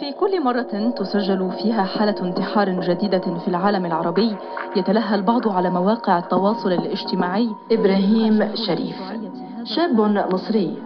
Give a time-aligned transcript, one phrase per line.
[0.00, 4.36] في كل مرة تسجل فيها حالة انتحار جديدة في العالم العربي
[4.76, 7.50] يتلهى البعض على مواقع التواصل الاجتماعي.
[7.72, 8.96] إبراهيم شريف
[9.64, 10.00] شاب
[10.32, 10.76] مصري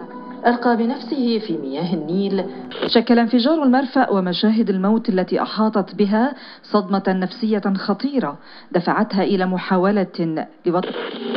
[0.47, 2.45] ألقى بنفسه في مياه النيل.
[2.87, 6.33] شكل انفجار المرفأ ومشاهد الموت التي أحاطت بها
[6.63, 8.37] صدمة نفسية خطيرة
[8.71, 10.89] دفعتها إلى محاولة لوضع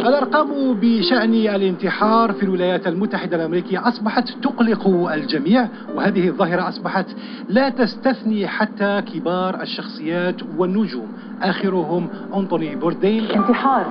[0.07, 7.06] الأرقام بشأن الانتحار في الولايات المتحدة الأمريكية أصبحت تقلق الجميع وهذه الظاهرة أصبحت
[7.48, 11.09] لا تستثني حتى كبار الشخصيات والنجوم.
[11.42, 13.24] آخرهم أنطوني بوردين.
[13.24, 13.87] انتحار.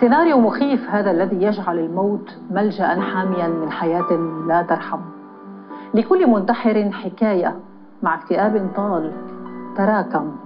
[0.00, 4.12] سيناريو مخيف هذا الذي يجعل الموت ملجأ حاميا من حياة
[4.48, 5.00] لا ترحم.
[5.94, 7.56] لكل منتحر حكاية
[8.02, 9.12] مع اكتئاب طال
[9.76, 10.36] تراكم.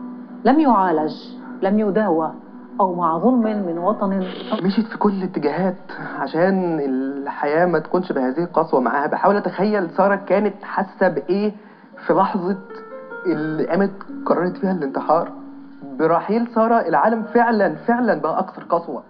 [0.45, 1.15] لم يعالج
[1.63, 2.33] لم يداوى.
[2.81, 4.27] أو مع ظلم من وطن.
[4.63, 5.77] مشيت في كل الاتجاهات
[6.19, 9.07] عشان الحياة ما تكونش بهذه القسوة معاها.
[9.07, 11.53] بحاول أتخيل سارة كانت حاسة بإيه
[12.07, 12.59] في لحظة
[13.27, 13.93] اللي قامت
[14.27, 15.33] قررت فيها الانتحار.
[15.99, 19.03] برحيل سارة العالم فعلا فعلا بقى أكثر قسوة.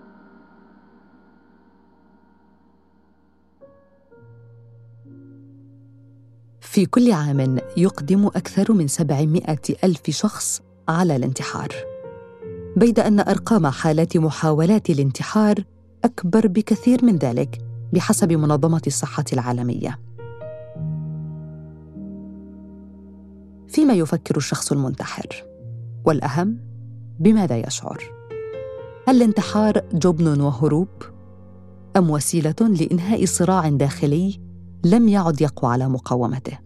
[6.61, 9.43] في كل عام يقدم أكثر من 700
[9.85, 11.69] ألف شخص على الانتحار.
[12.77, 15.65] بيد أن أرقام حالات محاولات الانتحار
[16.05, 17.59] أكبر بكثير من ذلك
[17.93, 19.99] بحسب منظمة الصحة العالمية.
[23.69, 25.45] فيما يفكر الشخص المنتحر
[26.05, 26.59] والأهم
[27.21, 28.05] بماذا يشعر؟
[29.09, 30.89] هل الانتحار جبن وهروب؟
[31.97, 34.41] أم وسيلة لإنهاء صراع داخلي
[34.85, 36.59] لم يعد يقوى على مقاومته؟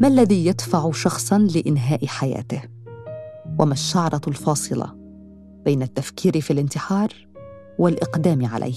[0.00, 2.73] ما الذي يدفع شخصا لإنهاء حياته؟
[3.58, 4.86] وما الشعرة الفاصلة
[5.64, 7.08] بين التفكير في الانتحار
[7.78, 8.74] والإقدام عليه.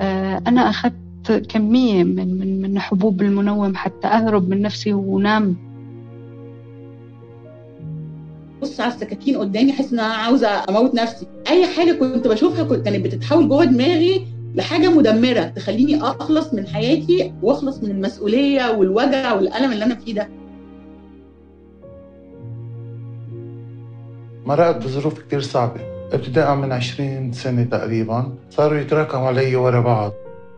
[0.00, 5.56] آه، أنا أخذت كمية من من من حبوب المنوم حتى أهرب من نفسي ونام.
[8.62, 11.26] بص على السكاكين قدامي احس إن أنا عاوزة أموت نفسي.
[11.48, 17.32] أي حاجة كنت بشوفها كنت كانت بتتحول جوه دماغي لحاجة مدمرة تخليني أخلص من حياتي
[17.42, 20.28] وأخلص من المسؤولية والوجع والألم اللي أنا فيه ده.
[24.46, 25.80] مرقت بظروف كتير صعبة.
[26.12, 30.12] ابتداء من عشرين سنة تقريبا صاروا يتراكموا علي ورا بعض.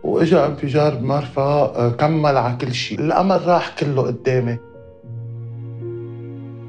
[0.05, 3.01] وإجا انفجار بمرفأ آه، كمل على كل شيء.
[3.01, 4.57] الأمل راح كله قدامي.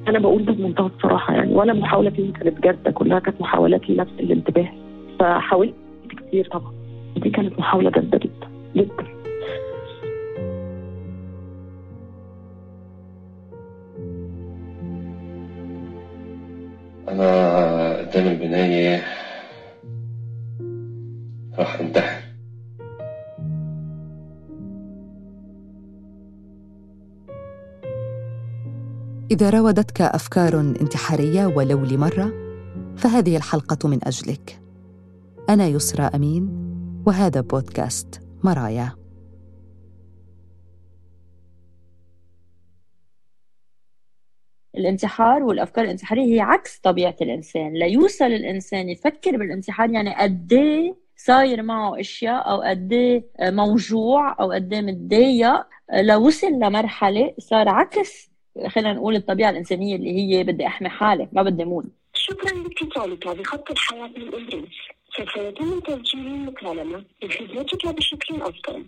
[0.07, 4.11] أنا بقول ده بمنتهى الصراحة يعني ولا محاولة فيهم كانت جاده كلها كانت محاولات لنفس
[4.19, 4.69] الانتباه.
[5.19, 5.73] فحاولت
[6.09, 6.78] كتير طبعا.
[7.17, 9.07] دي كانت محاولة جاده جدا جدا.
[17.09, 19.03] أنا قدام البناية
[21.57, 22.19] راح انتحر.
[29.31, 32.33] إذا راودتك أفكار انتحارية ولو لمره
[32.97, 34.59] فهذه الحلقة من أجلك.
[35.49, 36.58] أنا يسرى أمين
[37.09, 38.95] وهذا بودكاست مرايا.
[44.77, 47.73] الانتحار والأفكار الانتحارية هي عكس طبيعة الإنسان.
[47.73, 54.51] ليوصل الإنسان يفكر بالانتحار يعني قد إيه صاير معه أشياء أو قد إيه موجوع أو
[54.51, 55.65] قد إيه متضايق.
[55.93, 58.29] لوصل لمرحلة صار عكس
[58.67, 61.85] خلينا نقول الطبيعة الإنسانية اللي هي بدي أحمي حالي ما بدي أموت.
[62.13, 67.05] شكرا لاتصالك بخط الحياة من إبريس سوف يتم تسجيل المكالمة.
[67.23, 68.85] لخدمتك بشكل أفضل.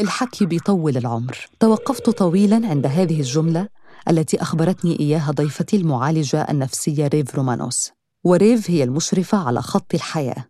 [0.00, 1.36] الحكي بيطول العمر.
[1.60, 3.68] توقفت طويلا عند هذه الجملة
[4.10, 7.92] التي أخبرتني إياها ضيفتي المعالجة النفسية ريف رومانوس.
[8.24, 10.44] وريف هي المشرفة على خط الحياة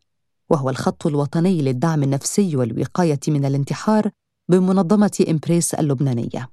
[0.50, 4.10] وهو الخط الوطني للدعم النفسي والوقاية من الانتحار
[4.48, 6.50] بمنظمة إمبريس اللبنانية.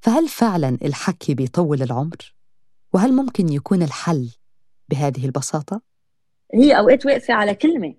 [0.00, 2.34] فهل فعلا الحكي بيطول العمر؟
[2.92, 4.30] وهل ممكن يكون الحل
[4.88, 5.89] بهذه البساطة؟
[6.54, 7.94] هي أوقات واقفة على كلمة.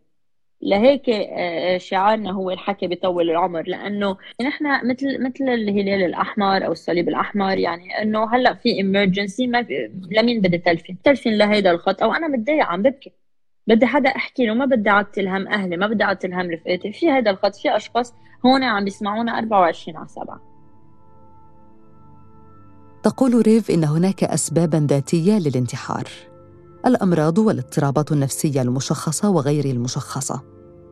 [0.62, 3.64] لهيك آه، شعارنا هو الحكي بيطول العمر.
[3.68, 9.66] لأنه نحن مثل مثل الهلال الأحمر أو الصليب الأحمر يعني إنه هلأ في ايمرجنسي ما
[10.12, 13.12] لمين بدي تلفن؟ تلفن لهيدا الخط أو أنا متضايقه عم ببكي.
[13.68, 16.92] بدي حدا أحكي له ما بدي أعطي الهم أهلي ما بدي أعطي الهم رفقاتي.
[16.92, 18.14] في هذا الخط في أشخاص
[18.46, 20.42] هون عم بيسمعونا 24 على 7
[23.04, 26.04] تقول ريف إن هناك اسبابا ذاتية للانتحار.
[26.86, 30.42] الأمراض والاضطرابات النفسية المشخصة وغير المشخصة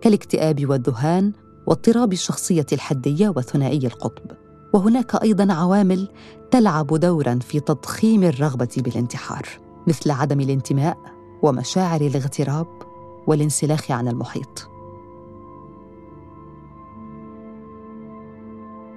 [0.01, 1.33] كالاكتئاب والذهان
[1.67, 4.31] واضطراب الشخصية الحدية وثنائي القطب.
[4.73, 6.07] وهناك أيضا عوامل
[6.51, 9.45] تلعب دورا في تضخيم الرغبة بالانتحار
[9.87, 10.97] مثل عدم الانتماء
[11.43, 12.67] ومشاعر الاغتراب
[13.27, 14.69] والانسلاخ عن المحيط.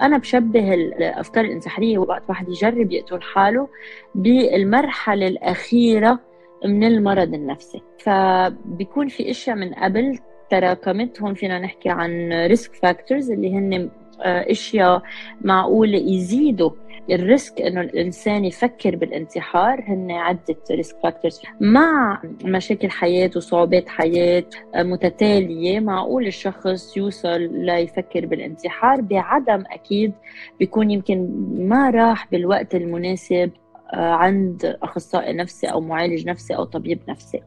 [0.02, 3.68] أنا بشبه الأفكار الانتحارية وقت واحد يجرب يقتل حاله
[4.14, 6.31] بالمرحلة الأخيرة
[6.64, 7.82] من المرض النفسي.
[7.98, 10.18] فبيكون في أشياء من قبل
[10.50, 13.90] تراكمت هون فينا نحكي عن risk factors اللي هن
[14.22, 15.02] آه، أشياء
[15.40, 16.70] معقول يزيدوا
[17.10, 24.44] ال risk إنه الإنسان يفكر بالانتحار هن عدة risk factors مع مشاكل حياه وصعوبات حياه
[24.74, 29.00] آه، متتالية معقول الشخص يوصل ليفكر بالانتحار.
[29.00, 30.12] بعدم أكيد
[30.58, 31.30] بيكون يمكن
[31.68, 33.50] ما راح بالوقت المناسب
[33.94, 37.40] عند أخصائي نفسي أو معالج نفسي أو طبيب نفسي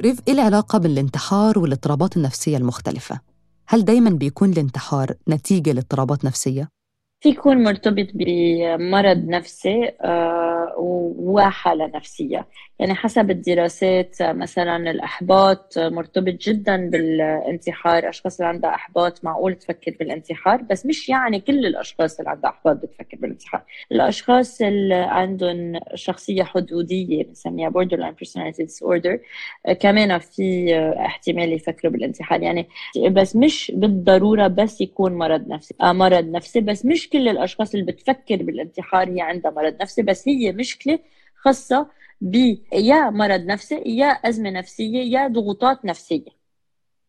[0.00, 3.20] ريف إيه العلاقة بين الانتحار والاضطرابات النفسية المختلفة؟
[3.68, 6.68] هل دايما بيكون الانتحار نتيجة لاضطرابات نفسية؟
[7.20, 10.74] في يكون مرتبط بمرض نفسي آه،
[11.18, 12.46] وحالة نفسية.
[12.78, 18.08] يعني حسب الدراسات مثلا الإحباط مرتبط جدا بالانتحار.
[18.08, 22.76] أشخاص اللي عندها إحباط معقول تفكر بالانتحار بس مش يعني كل الأشخاص اللي عندها إحباط
[22.76, 23.62] بتفكر بالانتحار.
[23.92, 29.18] الأشخاص اللي عندهم شخصية حدودية بنسميها borderline personality disorder
[29.66, 30.74] آه، كمان في
[31.06, 32.42] احتمال يفكروا بالانتحار.
[32.42, 32.68] يعني
[33.10, 37.92] بس مش بالضرورة بس يكون مرض نفسي آه مرض نفسي بس مش كل الأشخاص اللي
[37.92, 40.98] بتفكر بالانتحار هي عندها مرض نفسي بس هي مشكلة
[41.34, 41.86] خاصة
[42.20, 42.34] ب
[42.72, 46.40] يا مرض نفسي يا أزمة نفسية يا ضغوطات نفسية.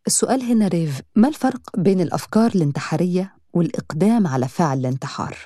[0.07, 5.37] السؤال هنا ريف ما الفرق بين الأفكار الانتحارية والإقدام على فعل الانتحار؟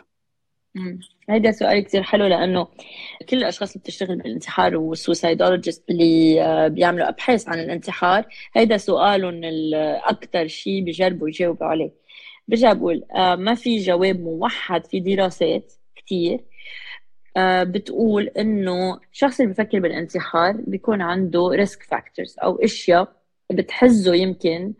[1.30, 2.68] هيدا سؤال كثير حلو لأنه
[3.30, 10.48] كل الأشخاص اللي بتشتغل بالانتحار والسوسايدولوجيست اللي آه، بيعملوا أبحاث عن الانتحار هيدا سؤالهم الأكثر
[10.48, 12.05] شيء بيجربوا يجاوبوا عليه.
[12.48, 16.44] برجع بقول آه، ما في جواب موحد في دراسات كتير.
[17.38, 23.16] آه، بتقول إنه الشخص اللي بفكر بالانتحار بيكون عنده risk factors أو أشياء
[23.52, 24.74] بتحزه يمكن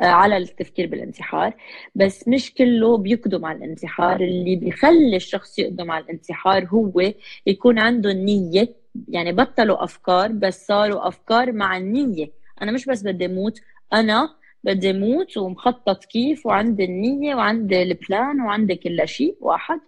[0.00, 1.54] آه، على التفكير بالانتحار.
[1.94, 4.20] بس مش كله بيقدم على الانتحار.
[4.20, 7.12] اللي بيخلي الشخص يقدم على الانتحار هو
[7.46, 8.76] يكون عنده النية
[9.08, 12.32] يعني بطلوا أفكار بس صاروا أفكار مع النية.
[12.62, 13.60] أنا مش بس بدي أموت
[13.92, 19.80] أنا بدي موت ومخطط كيف وعندي النية وعندي ال plan وعندي كل شيء واحد.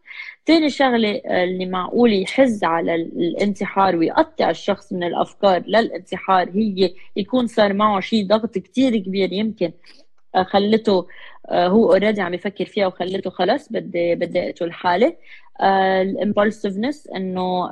[0.46, 7.72] تاني شغلة اللي معقول يحز على الانتحار ويقطع الشخص من الأفكار للانتحار هي يكون صار
[7.72, 9.72] معه شيء ضغط كتير كبير يمكن
[10.44, 11.06] خلته
[11.48, 15.16] آه، هو already عم يفكر فيها وخلته خلص بدي بدي أقتل حالي.
[15.62, 17.70] ال impulsiveness إنه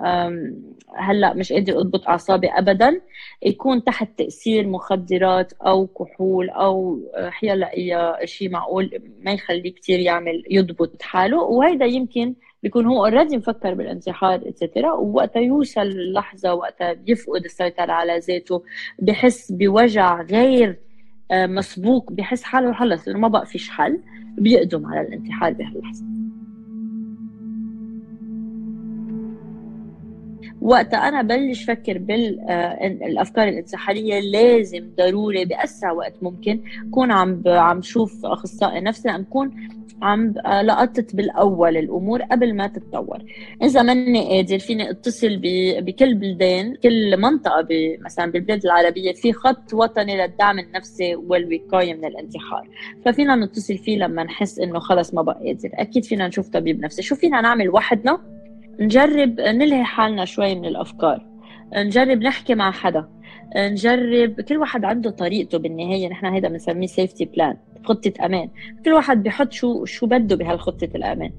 [0.97, 3.01] هلأ مش قادر أضبط أعصابي ابدا.
[3.43, 8.91] يكون تحت تأثير مخدرات أو كحول أو حيلا اي شيء معقول
[9.23, 11.43] ما يخليه كثير يعمل يضبط حاله.
[11.43, 18.19] وهيدا يمكن بيكون هو اوريدي مفكر بالانتحار اتسترا ووقتها يوصل اللحظه وقتها بيفقد السيطرة على
[18.19, 18.63] ذاته.
[18.99, 20.79] بحس بوجع غير
[21.31, 22.13] آه، مسبوق.
[22.13, 24.01] بحس حاله خلص انه ما بقى فيش حل.
[24.39, 26.05] بيقدم على الانتحار بهاللحظة.
[30.65, 37.83] وقتها أنا بلش فكر بالافكار آه، الانتحاريه لازم ضروري بأسرع وقت ممكن كون عم عم
[37.83, 39.51] شوف أخصائي نفسي عم كون
[40.03, 43.19] عم آه، لقطت بالأول الأمور قبل ما تتطور.
[43.63, 45.41] إذا ماني قادر فيني أتصل
[45.81, 47.67] بكل بلدان كل منطقة
[48.01, 52.69] مثلا بالبلاد العربية في خط وطني للدعم النفسي والوقاية من الانتحار.
[53.05, 55.71] ففينا نتصل فيه لما نحس إنه خلص ما بقى قادر.
[55.75, 57.03] أكيد فينا نشوف طبيب نفسي.
[57.03, 58.44] شو فينا نعمل وحدنا؟
[58.81, 61.27] نجرب نلهي حالنا شوي من الأفكار.
[61.77, 63.09] نجرب نحكي مع حدا.
[63.57, 66.09] نجرب كل واحد عنده طريقته بالنهاية.
[66.09, 68.51] نحن هيدا بنسميه safety plan خطة أمان.
[68.85, 71.33] كل واحد بيحط شو شو بده بهالخطة الأمان.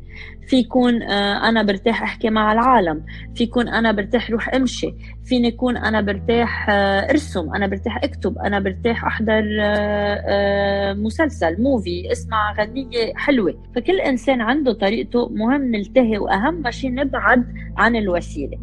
[0.48, 3.06] في يكون آه، أنا برتاح أحكي مع العالم.
[3.36, 4.94] في يكون أنا برتاح روح أمشي.
[5.26, 7.56] فيني يكون أنا برتاح آه، أرسم.
[7.56, 8.38] أنا برتاح أكتب.
[8.38, 13.64] أنا برتاح أحضر آه، مسلسل movie أسمع غنية حلوة.
[13.76, 17.46] فكل إنسان عنده طريقته مهم نلتهي وأهم شيء نبعد
[17.78, 18.58] عن الوسيلة.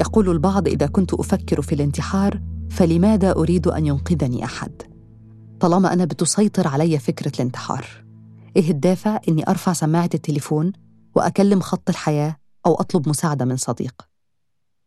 [0.00, 2.40] يقول البعض إذا كنت أفكر في الانتحار
[2.76, 4.82] فلماذا أريد أن ينقذني أحد؟
[5.60, 7.86] طالما أنا بتسيطر علي فكرة الانتحار.
[8.56, 10.72] إيه الدافع إني أرفع سماعة التليفون
[11.16, 12.36] وأكلم خط الحياة
[12.66, 13.94] أو أطلب مساعدة من صديق؟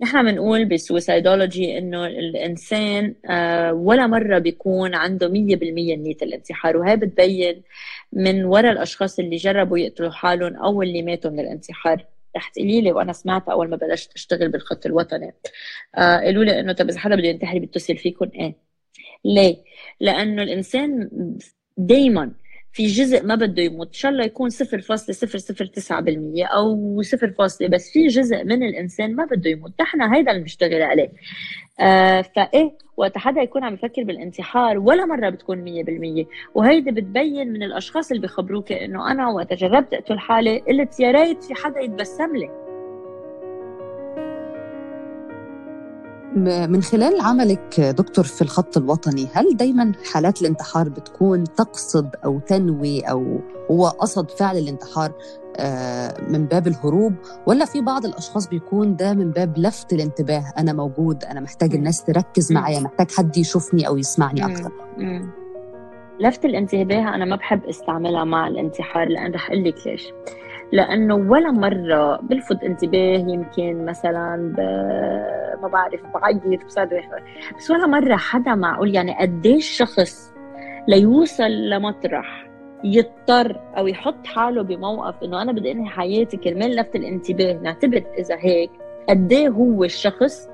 [0.02, 7.62] نحن بنقول بالسويسايدولوجي إنه الإنسان آه، ولا مرة بيكون عنده 100% نية الانتحار وهي بتبين
[8.14, 12.06] من وراء الأشخاص اللي جربوا يقتلوا حالهم أو اللي ماتوا من الانتحار.
[12.38, 15.34] رح تقولي لي وأنا سمعت أول ما بلشت أشتغل بالخط الوطني
[15.96, 18.56] آه قالوا لي إنه طب إذا حدا بده ينتحر بيتصل فيكم إيه
[19.26, 19.64] ليه؟
[20.00, 21.10] لأنه الإنسان
[21.78, 22.32] دائما
[22.76, 23.88] في جزء ما بده يموت.
[23.88, 29.50] إن شاء الله يكون 0.009% أو 0 فاصلة بس في جزء من الإنسان ما بده
[29.50, 29.72] يموت.
[29.82, 31.10] نحن هيدا اللي بنشتغل عليه.
[31.80, 37.64] آه فايه وقت حدا يكون عم يفكر بالانتحار ولا مرة بتكون 100% وهيدي بتبين من
[37.64, 42.36] الأشخاص اللي بيخبروك إنه أنا وقت جربت أقتل حالي قلت يا ريت في حدا يتبسم
[42.36, 42.65] لي.
[46.36, 53.02] من خلال عملك دكتور في الخط الوطني هل دايما حالات الانتحار بتكون تقصد أو تنوي
[53.02, 53.40] أو
[53.72, 55.12] هو قصد فعل الانتحار
[55.58, 57.14] آه، من باب الهروب؟
[57.48, 62.04] ولا في بعض الأشخاص بيكون ده من باب لفت الانتباه أنا موجود أنا محتاج الناس
[62.04, 64.72] تركز معايا محتاج حد يشوفني أو يسمعني أكثر
[66.20, 70.14] لفت الانتباه أنا ما بحب استعملها مع الانتحار لأن رح أقول لك ليش.
[70.72, 74.60] لأنه ولا مرة بلفت انتباه يمكن مثلا ب...
[75.66, 77.02] ما بعرف بعيط بصدق.
[77.58, 80.34] بس ولا مرة حدا معقول يعني قديش شخص
[80.88, 82.48] ليوصل لمطرح
[82.84, 87.54] يضطر أو يحط حاله بموقف إنه أنا بدي أنهي حياتي كرمال لفت الانتباه.
[87.54, 88.72] نعتبر إذا هيك
[89.10, 90.50] قد إيه هو الشخص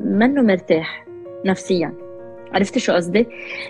[0.00, 1.06] منه مرتاح
[1.44, 1.94] نفسيا.
[2.52, 3.26] عرفتي شو قصدي؟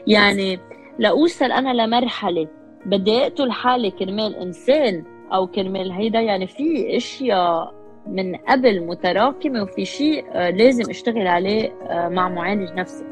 [0.06, 0.58] يعني
[0.98, 2.48] لاوصل أنا لمرحلة
[2.86, 6.20] بدي أقتل حالي كرمال إنسان أو كرمال هيدا.
[6.20, 7.74] يعني في إشياء
[8.06, 13.04] من قبل متراكمه وفي شيء آه، لازم أشتغل عليه آه، مع معالج نفسي.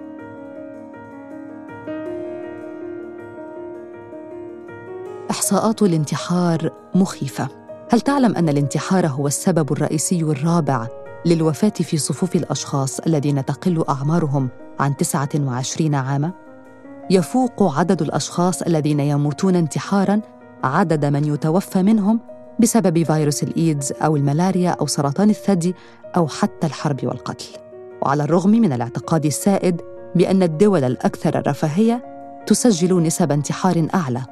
[5.30, 7.48] إحصاءات الانتحار مخيفة.
[7.92, 10.86] هل تعلم أن الانتحار هو السبب الرئيسي الرابع
[11.26, 14.48] للوفاة في صفوف الأشخاص الذين تقل أعمارهم
[14.80, 16.32] عن 29 عاما؟
[17.10, 20.20] يفوق عدد الأشخاص الذين يموتون انتحارا
[20.64, 22.20] عدد من يتوفى منهم
[22.60, 25.74] بسبب فيروس الإيدز أو الملاريا أو سرطان الثدي
[26.16, 27.48] أو حتى الحرب والقتل.
[28.02, 29.80] وعلى الرغم من الاعتقاد السائد
[30.14, 32.04] بأن الدول الأكثر رفاهيه
[32.46, 34.22] تسجل نسب انتحار أعلى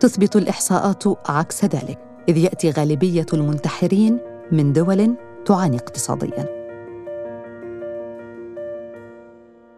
[0.00, 1.98] تثبت الإحصاءات عكس ذلك
[2.28, 4.18] إذ يأتي غالبية المنتحرين
[4.52, 5.14] من دول
[5.46, 6.61] تعاني اقتصاديا.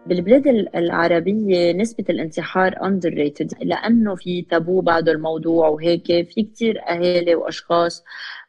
[0.05, 8.03] بالبلاد العربية نسبة الانتحار underrated لأنه في تابو بعد الموضوع وهيك في كتير أهالي وأشخاص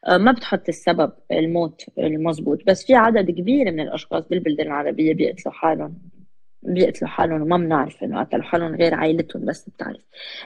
[0.07, 2.59] آه، ما بتحط السبب الموت المزبوط.
[2.67, 6.16] بس في عدد كبير من الأشخاص بالبلدان العربية بيقتلوا حالهم.
[6.67, 10.01] بيقتلوا حالهم وما بنعرف إنه قتلوا حالهم غير عائلتهم بس بتعرف.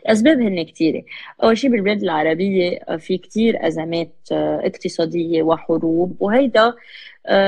[0.06, 1.04] الأسباب هن كثيره
[1.44, 6.74] أول شيء بالبلاد العربية آه، في كثير أزمات آه، اقتصادية وحروب وهيدا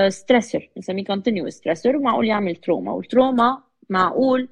[0.10, 4.50] stressor بنسميه continuous stressor ومعقول يعمل trauma وال trauma معقول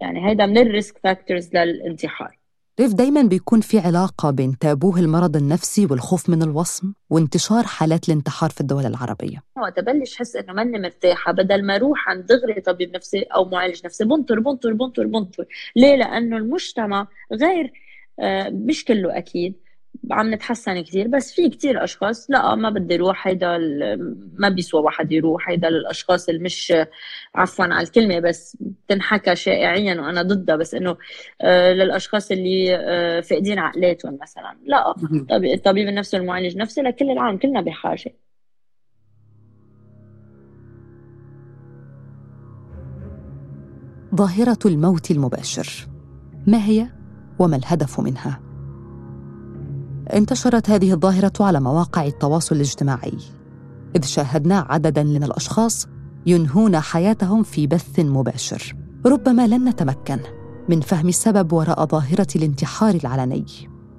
[0.00, 2.37] يعني هيدا من ال risk factors للانتحار.
[2.80, 8.50] ريف دايما بيكون في علاقة بين تابوه المرض النفسي والخوف من الوصم وانتشار حالات الانتحار
[8.50, 9.42] في الدول العربية.
[9.56, 13.80] وقت بلش حس إنه ماني مرتاحة بدل ما أروح عند دغري طبيب نفسي أو معالج
[13.84, 15.44] نفسي بنطر بنطر بنطر بنطر.
[15.76, 17.72] ليه؟ لأنه المجتمع غير
[18.20, 19.54] آه، مش كله أكيد.
[20.10, 23.58] عم نتحسن كثير بس في كثير أشخاص لا ما بدي أروح هيدا
[24.38, 26.72] ما بيسوى واحد يروح هيدا للاشخاص اللي مش
[27.34, 28.56] عفوا على الكلمة بس
[28.88, 30.96] تنحكى شائعيا وأنا ضدها بس إنه
[31.40, 34.94] آه، للأشخاص اللي آه، فاقدين عقلاتهم مثلا لا
[35.54, 38.14] الطبيب النفسي والمعالج النفسي لكل العالم كلنا بحاجة.
[44.14, 45.88] ظاهرة الموت المباشر
[46.46, 46.88] ما هي
[47.38, 48.47] وما الهدف منها؟
[50.14, 53.18] انتشرت هذه الظاهرة على مواقع التواصل الاجتماعي
[53.96, 55.88] إذ شاهدنا عددا من الأشخاص
[56.26, 58.76] ينهون حياتهم في بث مباشر.
[59.06, 60.18] ربما لن نتمكن
[60.68, 63.44] من فهم السبب وراء ظاهرة الانتحار العلني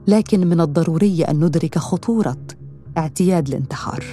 [0.08, 2.38] لكن من الضروري أن ندرك خطورة
[2.98, 4.04] اعتياد الانتحار.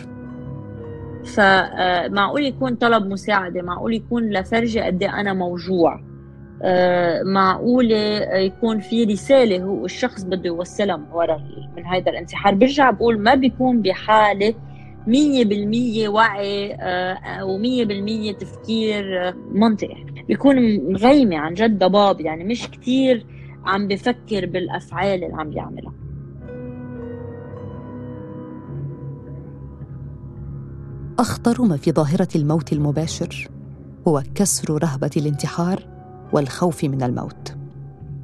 [1.24, 6.05] فمعقول يكون طلب مساعدة معقول يكون لفرجة قد إيه أنا موجوع.
[7.24, 7.96] معقولة
[8.34, 11.40] يكون في رسالة هو الشخص بده يوصلها من وراء
[11.76, 12.54] من هذا الانتحار.
[12.54, 14.54] برجع بقول ما بيكون بحالة
[15.06, 20.04] مية بالمية وعي آه، ومية بالمية تفكير منطقي.
[20.28, 20.56] بيكون
[20.92, 23.26] مغيمة عن جد ضباب يعني مش كتير
[23.64, 25.92] عم بفكر بالأفعال اللي عم بيعملها.
[31.18, 33.48] أخطر ما في ظاهرة الموت المباشر
[34.08, 35.95] هو كسر رهبة الانتحار
[36.32, 37.54] والخوف من الموت.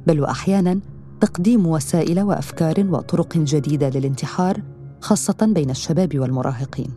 [0.07, 0.79] بل واحيانا
[1.21, 4.61] تقديم وسائل وأفكار وطرق جديدة للانتحار
[5.01, 6.89] خاصة بين الشباب والمراهقين.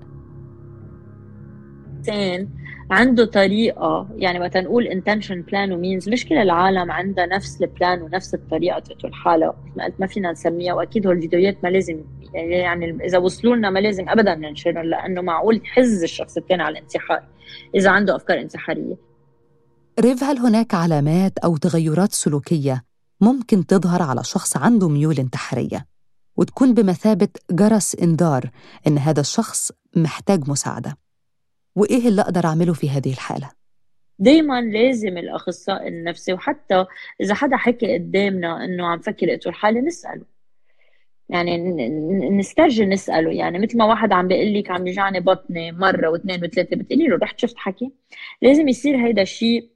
[2.91, 8.35] عنده طريقة يعني وقت نقول intention plan ومينز مش كل العالم عندها نفس البلان ونفس
[8.35, 9.55] الطريقة تقتل حالها
[9.99, 14.35] ما فينا نسميها وأكيد هو الفيديوهات ما لازم يعني إذا وصلوا لنا ما لازم أبدا
[14.35, 17.23] ننشرهم لأنه معقول يحز الشخص الثاني على الانتحار
[17.75, 18.97] إذا عنده أفكار انتحارية.
[20.01, 22.85] ريف هل هناك علامات أو تغيرات سلوكية
[23.21, 25.87] ممكن تظهر على شخص عنده ميول انتحارية؟
[26.37, 28.51] وتكون بمثابة جرس إنذار
[28.87, 30.97] إن هذا الشخص محتاج مساعدة.
[31.77, 33.51] وإيه اللي أقدر أعمله في هذه الحالة؟
[34.19, 36.85] دايما لازم الأخصائي النفسي وحتى
[37.21, 40.25] إذا حدا حكي قدامنا إنه عم فكر اقتل حالي نسأله.
[41.29, 41.59] يعني
[42.31, 43.31] نسترجي نسأله.
[43.33, 47.17] يعني مثل ما واحد عم بيقول لك عم يجعني بطني مرة واثنين وثلاثة بتقولي له
[47.17, 47.93] رحت شفت حكي؟
[48.43, 49.76] لازم يصير هيدا الشيء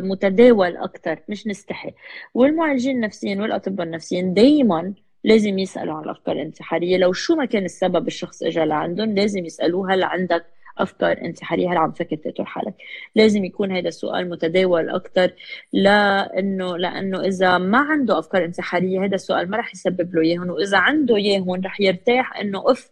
[0.00, 1.90] متداول أكثر مش نستحي.
[2.34, 6.96] والمعالجين النفسيين والأطباء النفسيين دائما لازم يسألوا عن الأفكار الانتحارية.
[6.96, 10.44] لو شو ما كان السبب الشخص اجى لعندهم لازم يسألوه هل عندك
[10.78, 12.74] أفكار انتحارية؟ هل عم تفكر تقتل حالك؟
[13.14, 15.32] لازم يكون هذا السؤال متداول أكثر
[15.72, 20.78] لأنه لأنه إذا ما عنده أفكار انتحارية هذا السؤال ما رح يسبب له اياهم وإذا
[20.78, 22.90] عنده اياهم رح يرتاح إنه اف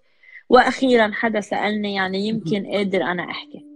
[0.48, 3.71] وأخيرا حدا سألني يعني يمكن قادر أنا أحكي.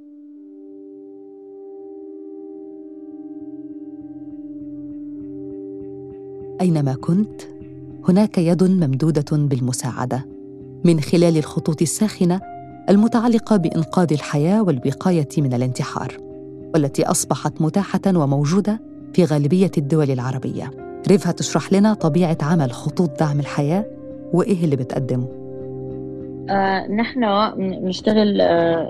[6.67, 7.43] أينما كنت
[8.09, 10.27] هناك يد ممدودة بالمساعدة.
[10.85, 12.41] من خلال الخطوط الساخنة
[12.89, 16.17] المتعلقة بإنقاذ الحياة والوقايه من الانتحار
[16.75, 18.81] والتي أصبحت متاحة وموجودة
[19.13, 20.71] في غالبية الدول العربية.
[21.09, 23.85] ريف هتشرح لنا طبيعة عمل خطوط دعم الحياة
[24.33, 25.29] وإيه اللي بتقدمه؟
[26.51, 28.41] آه نحن بنشتغل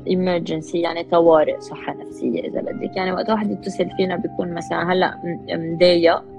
[0.07, 2.97] ايمرجنسي آه يعني طوارئ صحة نفسية إذا بدك.
[2.97, 5.15] يعني وقت واحد يتصل فينا بيكون مثلا هلأ
[5.51, 6.36] مضايق.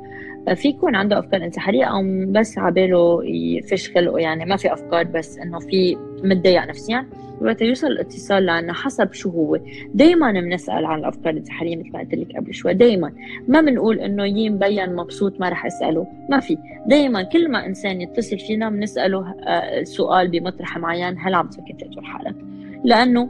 [0.56, 5.38] في يكون عنده أفكار انتحارية أو بس عباله يفش خلقه يعني ما في أفكار بس
[5.38, 7.06] إنه في متضايق نفسيا
[7.42, 9.60] وقت يوصل الاتصال لنا حسب شو هو.
[9.94, 13.12] دائما بنسأل عن الأفكار الانتحارية مثل ما قلت لك قبل شوي دائما
[13.48, 16.58] ما بنقول إنه يي مبين مبسوط ما رح أسأله ما في.
[16.88, 22.04] دائما كل ما إنسان يتصل فينا بنسأله آه، سؤال بمطرح معين هل عم تفكر تقتل
[22.04, 22.36] حالك؟
[22.84, 23.30] لأنه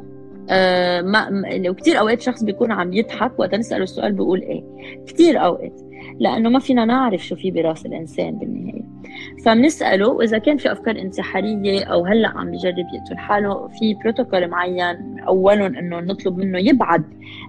[0.49, 4.63] آه ما لو كثير أوقات شخص بيكون عم يضحك وقت نسأله السؤال بيقول إيه.
[5.07, 5.86] كثير أوقات.
[6.19, 8.87] لأنه ما فينا نعرف شو في براس الإنسان بالنهاية.
[9.45, 15.19] فبنسأله واذا كان في أفكار انتحارية أو هلأ عم بجرب يقتل حاله في بروتوكول معين
[15.27, 17.03] أولهم إنه نطلب منه يبعد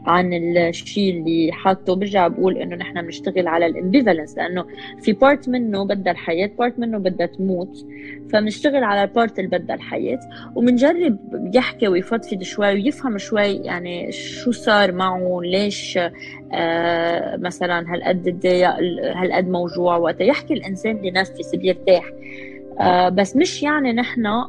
[0.07, 1.95] عن الشيء اللي حاطه.
[1.95, 4.65] برجع بقول إنه نحن بنشتغل على ال ambivalence لأنه
[5.03, 7.87] في part منه بدها الحياة part منه بدها تموت.
[8.33, 10.21] فبنشتغل على ال part اللي بدها الحياة
[10.57, 11.19] وبنجرب
[11.55, 15.99] يحكي ويفضفض شوي ويفهم شوي يعني شو صار معه ليش
[16.53, 18.71] آه مثلا هالقد تضايق
[19.17, 22.05] هالقد موجوع وقت يحكي الإنسان بنفس بيرتاح.
[22.81, 24.45] آه بس مش يعني نحن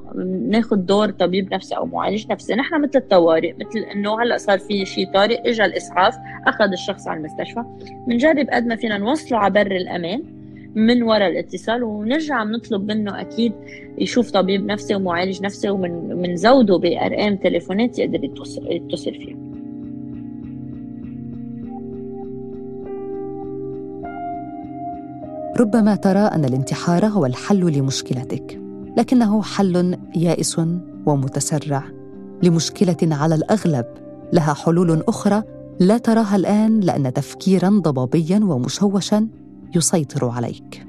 [0.49, 2.55] ناخذ دور طبيب نفسي أو معالج نفسي.
[2.55, 6.15] نحن مثل الطوارئ مثل إنه هلأ صار في شيء طارئ اجى الإسعاف
[6.47, 7.63] أخذ الشخص على المستشفى.
[8.07, 10.23] بنجرب قد ما فينا نوصله على بر الأمان
[10.75, 13.53] من وراء الاتصال ونرجع بنطلب منه أكيد
[13.97, 18.23] يشوف طبيب نفسي ومعالج نفسي ومنزوده بارقام تليفونات يقدر
[18.69, 19.48] يتصل فيها.
[25.59, 28.61] ربما ترى أن الانتحار هو الحل لمشكلتك
[28.97, 30.61] لكنه حل يائس
[31.05, 31.83] ومتسرع.
[32.43, 33.85] لمشكلة على الأغلب
[34.33, 35.43] لها حلول أخرى
[35.79, 39.27] لا تراها الآن لأن تفكيرا ضبابيا ومشوشا
[39.75, 40.87] يسيطر عليك.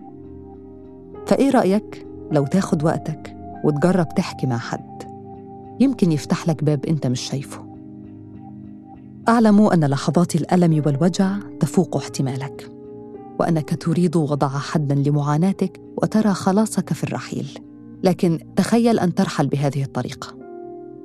[1.27, 5.03] فإيه رأيك؟ لو تاخد وقتك وتجرب تحكي مع حد.
[5.81, 7.61] يمكن يفتح لك باب أنت مش شايفه.
[9.29, 12.80] أعلم أن لحظات الألم والوجع تفوق احتمالك.
[13.41, 17.59] وأنك تريد وضع حدا لمعاناتك وترى خلاصك في الرحيل.
[18.03, 20.37] لكن تخيل أن ترحل بهذه الطريقة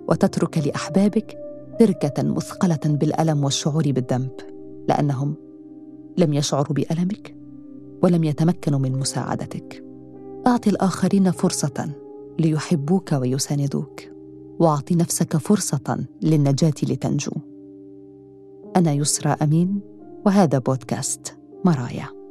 [0.08, 1.38] وتترك لأحبابك
[1.80, 4.32] تركة مثقلة بالألم والشعور بالذنب
[4.90, 5.36] لأنهم
[6.18, 7.36] لم يشعروا بألمك
[8.04, 9.84] ولم يتمكنوا من مساعدتك.
[10.48, 11.90] اعط الآخرين فرصة
[12.40, 14.02] ليحبوك ويساندوك
[14.60, 17.32] واعط نفسك فرصة للنجاة لتنجو.
[18.76, 19.80] أنا يسرى أمين
[20.26, 22.25] وهذا بودكاست مرايا.